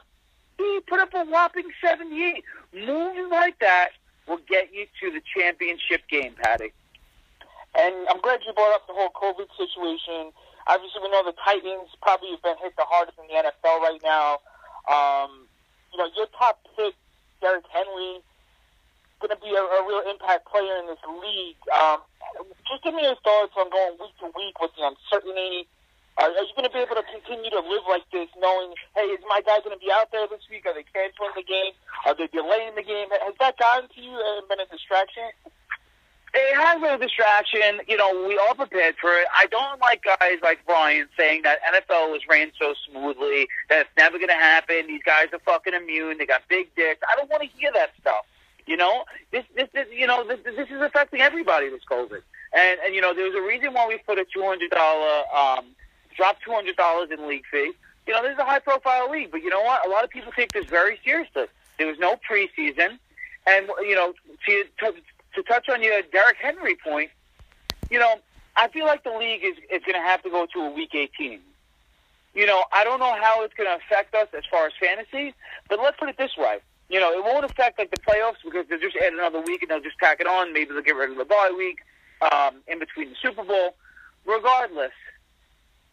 [0.58, 2.43] He put up a whopping 78.
[2.73, 3.89] Moves like that
[4.27, 6.71] will get you to the championship game, Patty.
[7.75, 10.31] And I'm glad you brought up the whole COVID situation.
[10.67, 13.99] Obviously, we know the Titans probably have been hit the hardest in the NFL right
[14.03, 14.39] now.
[14.88, 15.47] Um,
[15.91, 16.93] you know, your top pick,
[17.41, 18.21] Derrick Henry,
[19.19, 21.59] going to be a, a real impact player in this league.
[21.71, 21.99] Um,
[22.69, 25.67] just give me your thoughts on going week to week with the uncertainty.
[26.17, 29.10] Are, are you going to be able to continue to live like this, knowing, hey,
[29.10, 30.65] is my guy going to be out there this week?
[30.65, 31.73] Are they canceling the game?
[32.06, 33.10] Are they delaying the game?
[33.10, 35.34] Has that gotten to you and been a distraction?
[36.34, 37.82] It has been a distraction.
[37.88, 39.28] You know, we all prepared for it.
[39.38, 43.97] I don't like guys like Brian saying that NFL was ran so smoothly that it's
[43.97, 44.88] never going to happen.
[44.88, 46.17] These guys are fucking immune.
[46.17, 47.02] They got big dicks.
[47.10, 48.26] I don't want to hear that stuff.
[48.65, 51.69] You know, this, this, this you know, this, this is affecting everybody.
[51.69, 52.21] This COVID,
[52.54, 55.65] and and you know, there's a reason why we put a two hundred dollar um,
[56.15, 57.73] drop two hundred dollars in league fee.
[58.08, 59.86] You know, this is a high profile league, but you know what?
[59.88, 61.45] A lot of people take this very seriously.
[61.78, 62.99] There was no preseason,
[63.47, 64.13] and you know,
[64.45, 64.93] to to,
[65.36, 67.10] to touch on your Derrick Henry point,
[67.89, 68.15] you know,
[68.56, 70.93] I feel like the league is is going to have to go to a week
[70.93, 71.39] eighteen.
[72.34, 75.36] You know, I don't know how it's going to affect us as far as fantasy,
[75.69, 76.60] but let's put it this way.
[76.89, 79.71] You know, it won't affect like the playoffs because they'll just add another week and
[79.71, 80.52] they'll just tack it on.
[80.52, 81.78] Maybe they'll get rid of the bye week
[82.32, 83.76] um, in between the Super Bowl.
[84.26, 84.91] Regardless,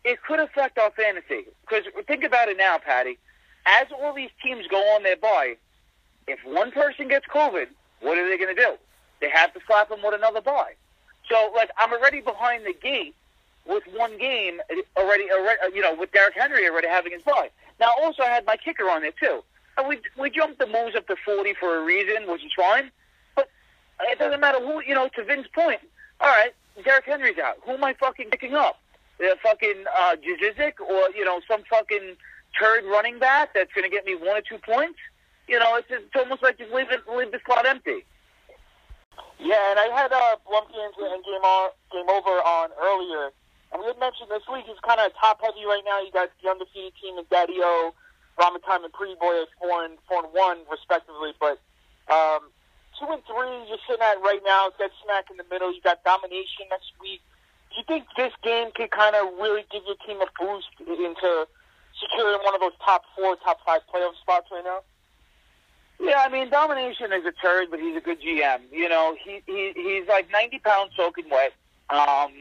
[0.05, 3.19] it could affect our fantasy because think about it now, Patty.
[3.67, 5.57] As all these teams go on their bye,
[6.27, 7.67] if one person gets COVID,
[8.01, 8.75] what are they going to do?
[9.21, 10.73] They have to slap them with another bye.
[11.29, 13.15] So, like, I'm already behind the gate
[13.67, 14.61] with one game
[14.97, 17.51] already, already you know, with Derrick Henry already having his bye.
[17.79, 19.43] Now, also, I had my kicker on there, too.
[19.77, 22.91] And we, we jumped the moves up to 40 for a reason, which is fine.
[23.37, 23.49] But
[24.03, 25.81] it doesn't matter who, you know, to Vince's point.
[26.21, 26.53] All right,
[26.85, 27.59] Derrick Henry's out.
[27.65, 28.80] Who am I fucking picking up?
[29.21, 32.17] The fucking uh, Jazizik or, you know, some fucking
[32.59, 34.99] turd running back that's going to get me one or two points?
[35.47, 38.07] You know, it's, it's almost like just leave, it, leave the slot empty.
[39.39, 43.33] Yeah, and I had uh, Blumpkin and Game, on, Game Over on earlier,
[43.73, 46.01] and we had mentioned this league is kind of top heavy right now.
[46.01, 47.93] You got the undefeated team in Daddio,
[48.41, 51.33] Ramatime and Pretty Boy at four and four and one respectively.
[51.41, 51.61] But
[52.09, 52.53] um,
[53.01, 55.73] two and three, you're sitting at right now, dead smack in the middle.
[55.73, 57.21] You got domination next week.
[57.71, 61.47] Do you think this game could kind of really give your team a boost into
[62.01, 64.81] securing one of those top four, top five playoff spots right now?
[66.01, 68.61] Yeah, I mean, Domination is a turd, but he's a good GM.
[68.73, 71.53] You know, he, he he's like 90 pounds soaking wet.
[71.91, 72.33] Um,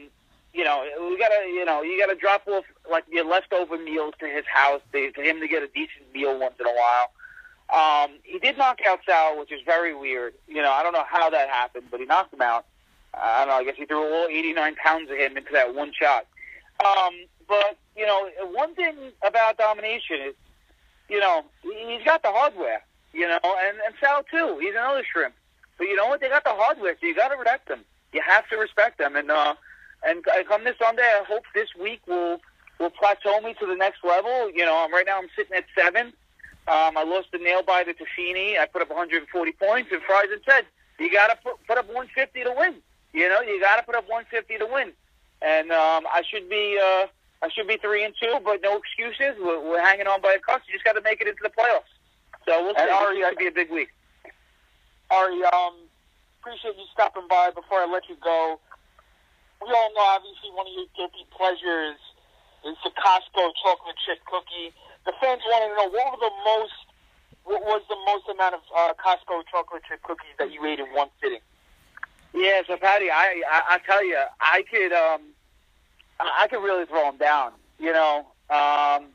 [0.54, 4.26] you know, we gotta, you know, you gotta drop off like your leftover meals to
[4.26, 7.10] his house to, for him to get a decent meal once in a while.
[7.72, 10.34] Um, he did knock out Sal, which is very weird.
[10.48, 12.66] You know, I don't know how that happened, but he knocked him out.
[13.14, 13.54] I don't know.
[13.54, 16.26] I guess he threw all 89 pounds of him into that one shot.
[16.84, 17.14] Um,
[17.48, 20.34] but you know, one thing about domination is,
[21.08, 22.82] you know, he's got the hardware.
[23.12, 24.58] You know, and and Sal too.
[24.60, 25.34] He's another shrimp.
[25.78, 26.20] But you know what?
[26.20, 27.80] They got the hardware, so you got to respect them.
[28.12, 29.16] You have to respect them.
[29.16, 29.54] And uh,
[30.04, 32.40] and come this Sunday, I hope this week will
[32.78, 34.50] will plateau me to the next level.
[34.50, 36.12] You know, I'm right now I'm sitting at seven.
[36.68, 38.56] Um, I lost the nail biter to Feeney.
[38.58, 40.66] I put up 140 points, and Friesen said
[41.00, 42.74] you got to put, put up 150 to win.
[43.12, 44.92] You know, you got to put up 150 to win.
[45.42, 47.06] And um, I should be uh,
[47.42, 49.40] I should be three and two, but no excuses.
[49.40, 50.60] We're, we're hanging on by a cuss.
[50.68, 51.88] You just got to make it into the playoffs.
[52.44, 52.84] So we'll see.
[52.84, 53.88] And Ari, could be a big week.
[55.10, 55.88] Ari, um,
[56.40, 57.50] appreciate you stopping by.
[57.56, 58.60] Before I let you go,
[59.64, 61.96] we all know obviously one of your guilty pleasures
[62.68, 64.76] is the Costco chocolate chip cookie.
[65.08, 66.76] The fans want to know what were the most,
[67.48, 70.92] what was the most amount of uh, Costco chocolate chip cookies that you ate in
[70.92, 71.40] one sitting?
[72.34, 75.22] Yeah, so Patty, I I, I tell you, I could um,
[76.20, 77.52] I I could really throw them down.
[77.78, 78.18] You know,
[78.50, 79.06] um,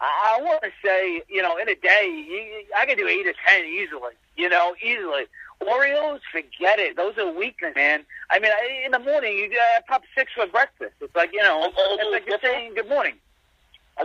[0.00, 3.26] I, I want to say, you know, in a day, you, I could do eight
[3.26, 4.12] or ten easily.
[4.36, 5.24] You know, easily.
[5.62, 6.96] Oreos, forget it.
[6.96, 8.04] Those are weakness, man.
[8.30, 10.92] I mean, I, in the morning, you uh, pop six for breakfast.
[11.00, 13.14] It's like you know, it's like you're saying good morning.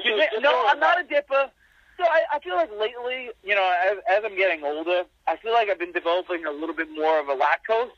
[0.04, 1.50] You think- no, I'm not a dipper.
[1.98, 5.54] So I, I feel like lately, you know, as, as I'm getting older, I feel
[5.54, 7.92] like I've been developing a little bit more of a lactose.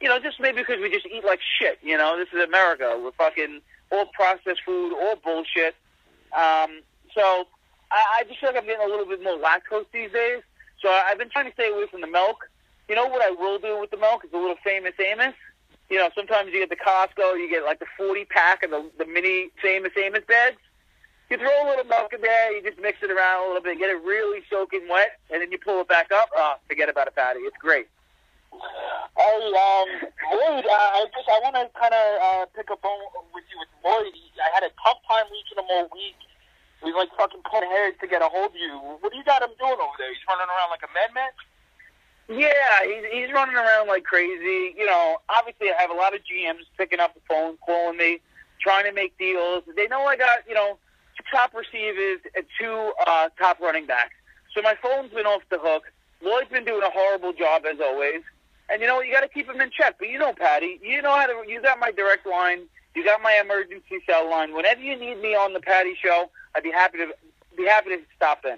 [0.00, 1.78] You know, just maybe because we just eat like shit.
[1.82, 2.98] You know, this is America.
[3.02, 5.74] We're fucking all processed food, all bullshit.
[6.32, 6.80] Um,
[7.14, 7.46] so
[7.90, 10.42] I, I just feel like I'm getting a little bit more lactose these days.
[10.82, 12.48] So I've been trying to stay away from the milk.
[12.88, 15.34] You know what I will do with the milk is a little famous Amos.
[15.88, 18.90] You know, sometimes you get the Costco, you get like the 40 pack of the,
[18.98, 20.60] the mini famous Amos bags.
[21.30, 23.78] You throw a little milk in there, you just mix it around a little bit,
[23.78, 26.28] get it really soaking wet, and then you pull it back up.
[26.36, 27.40] Oh, forget about it, Patty.
[27.40, 27.86] It's great.
[29.16, 29.88] Hey, um,
[30.34, 32.98] Lloyd, uh, I just I want to kind of uh, pick up on
[33.34, 34.14] with you with Lloyd.
[34.42, 36.18] I had a tough time reaching him all week.
[36.82, 38.74] We like fucking put hairs to get a hold of you.
[39.00, 40.10] What do you got him doing over there?
[40.10, 41.32] He's running around like a madman.
[42.28, 44.74] Yeah, he's he's running around like crazy.
[44.76, 48.20] You know, obviously I have a lot of GMs picking up the phone, calling me,
[48.60, 49.64] trying to make deals.
[49.76, 50.78] They know I got you know
[51.16, 54.14] two top receivers and two uh, top running backs.
[54.54, 55.84] So my phone's been off the hook.
[56.22, 58.22] Lloyd's been doing a horrible job as always.
[58.70, 59.06] And you know what?
[59.06, 59.96] You got to keep them in check.
[59.98, 61.44] But you know, Patty, you know how to.
[61.48, 62.62] You got my direct line.
[62.94, 64.54] You got my emergency cell line.
[64.54, 67.08] Whenever you need me on the Patty Show, I'd be happy to
[67.56, 68.56] be happy to stop in.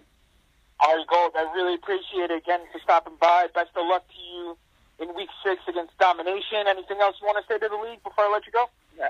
[0.80, 3.48] Ari Gold, I really appreciate it again for stopping by.
[3.54, 4.56] Best of luck to you
[5.00, 6.68] in Week Six against Domination.
[6.68, 8.68] Anything else you want to say to the league before I let you go?
[8.98, 9.08] Yeah.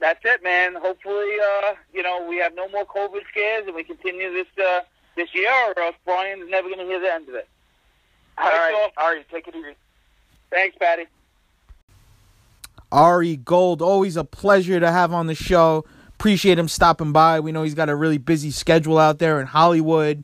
[0.00, 0.74] That's it, man.
[0.76, 4.80] Hopefully, uh, you know, we have no more COVID scares and we continue this uh,
[5.16, 7.48] this year, or else Brian's never going to hear the end of it.
[8.36, 9.76] All right, Ari, take it easy.
[10.50, 11.04] Thanks, Patty.
[12.92, 15.84] Ari Gold, always a pleasure to have on the show.
[16.10, 17.40] Appreciate him stopping by.
[17.40, 20.22] We know he's got a really busy schedule out there in Hollywood.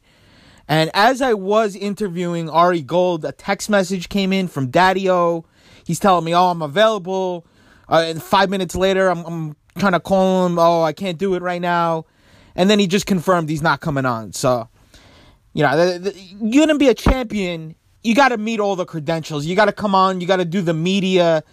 [0.69, 5.45] And as I was interviewing Ari Gold, a text message came in from Daddio.
[5.85, 7.45] He's telling me, "Oh, I'm available."
[7.89, 10.61] Uh, and five minutes later, I'm, I'm trying to call him.
[10.61, 12.07] Oh, I can't do it right now.
[12.55, 14.33] And then he just confirmed he's not coming on.
[14.33, 14.69] So,
[15.55, 17.75] you know, the, the, you're gonna be a champion.
[18.03, 19.47] You got to meet all the credentials.
[19.47, 20.21] You got to come on.
[20.21, 21.45] You got to do the media.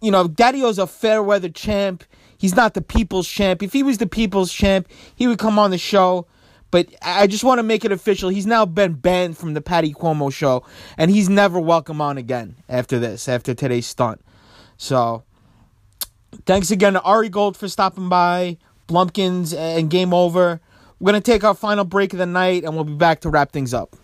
[0.00, 2.04] You know, Daddio's a fair weather champ.
[2.36, 3.62] He's not the people's champ.
[3.62, 6.26] If he was the people's champ, he would come on the show.
[6.70, 8.30] But I just want to make it official.
[8.30, 10.64] He's now been banned from the Patty Cuomo show,
[10.98, 14.20] and he's never welcome on again after this, after today's stunt.
[14.76, 15.22] So,
[16.46, 20.60] thanks again to Ari Gold for stopping by, Blumpkins, and Game Over.
[20.98, 23.30] We're going to take our final break of the night, and we'll be back to
[23.30, 23.96] wrap things up.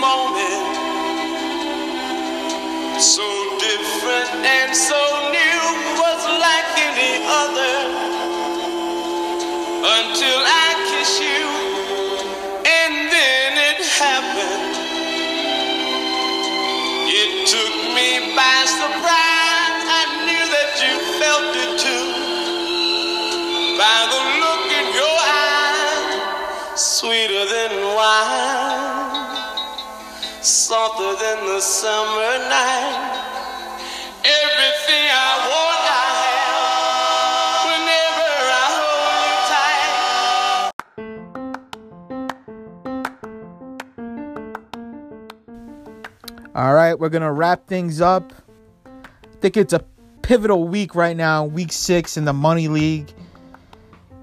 [0.00, 0.90] Moment,
[3.00, 3.26] so
[3.58, 5.62] different and so new,
[6.00, 7.76] was like any other.
[9.84, 10.63] Until I
[30.74, 33.14] softer than the summer night.
[34.24, 37.62] Everything I want, I have.
[37.70, 39.38] Whenever I hold you
[46.26, 46.56] tight.
[46.56, 48.32] All right, we're to wrap things up.
[48.84, 49.84] I think it's a
[50.22, 53.12] pivotal week right now, week six in the Money League.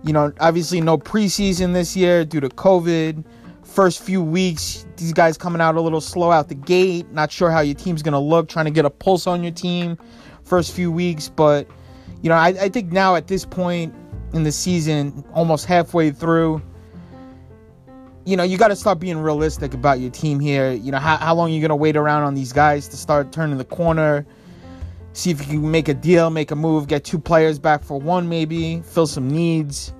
[0.03, 3.23] You know, obviously, no preseason this year due to COVID.
[3.71, 7.09] First few weeks, these guys coming out a little slow out the gate.
[7.13, 9.53] Not sure how your team's going to look, trying to get a pulse on your
[9.53, 9.97] team
[10.43, 11.29] first few weeks.
[11.29, 11.69] But,
[12.21, 13.95] you know, I, I think now at this point
[14.33, 16.61] in the season, almost halfway through,
[18.25, 20.73] you know, you got to start being realistic about your team here.
[20.73, 22.97] You know, how, how long are you going to wait around on these guys to
[22.97, 24.25] start turning the corner?
[25.13, 28.01] See if you can make a deal, make a move, get two players back for
[28.01, 29.93] one, maybe, fill some needs.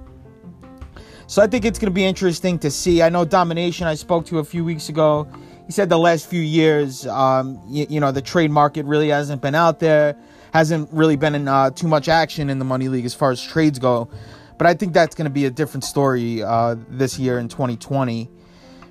[1.31, 3.01] So I think it's going to be interesting to see.
[3.01, 5.29] I know Domination, I spoke to a few weeks ago.
[5.65, 9.41] He said the last few years, um, you, you know, the trade market really hasn't
[9.41, 10.17] been out there,
[10.53, 13.41] hasn't really been in uh, too much action in the Money League as far as
[13.41, 14.09] trades go.
[14.57, 18.29] But I think that's going to be a different story uh, this year in 2020.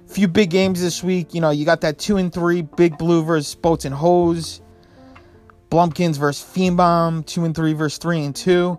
[0.06, 1.34] Few big games this week.
[1.34, 4.62] You know, you got that two and three, Big Blue versus Boats and Hose.
[5.68, 8.78] Blumpkins versus Fiendbomb, two and three versus three and two.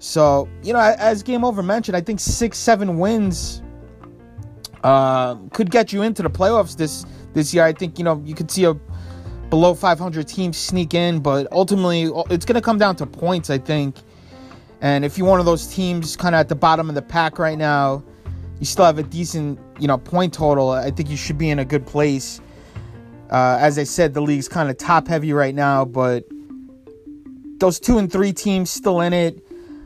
[0.00, 3.62] So, you know, as Game Over mentioned, I think six, seven wins
[4.82, 7.64] uh, could get you into the playoffs this this year.
[7.64, 8.74] I think, you know, you could see a
[9.50, 13.58] below 500 team sneak in, but ultimately it's going to come down to points, I
[13.58, 13.96] think.
[14.80, 17.38] And if you're one of those teams kind of at the bottom of the pack
[17.38, 18.02] right now,
[18.58, 20.70] you still have a decent, you know, point total.
[20.70, 22.40] I think you should be in a good place.
[23.30, 26.24] Uh, as I said, the league's kind of top heavy right now, but
[27.58, 29.44] those two and three teams still in it.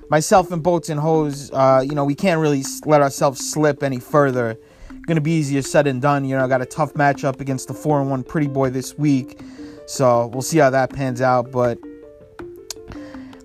[0.08, 4.00] Myself and Boats and Hose, uh, you know, we can't really let ourselves slip any
[4.00, 4.58] further.
[5.06, 6.24] To be easier said than done.
[6.24, 8.96] You know, I got a tough matchup against the four and one Pretty Boy this
[8.96, 9.38] week,
[9.86, 11.52] so we'll see how that pans out.
[11.52, 11.78] But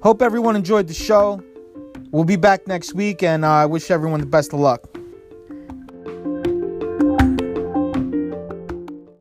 [0.01, 1.43] hope everyone enjoyed the show.
[2.11, 4.98] We'll be back next week, and uh, I wish everyone the best of luck.